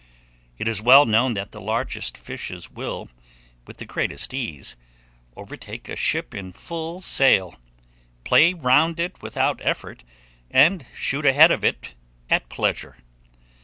[0.57, 3.07] It is well known that the largest fishes will,
[3.67, 4.75] with the greatest ease,
[5.37, 7.55] overtake a ship in full sail,
[8.23, 10.03] play round it without effort,
[10.49, 11.93] and shoot ahead of it
[12.31, 12.97] at pleasure.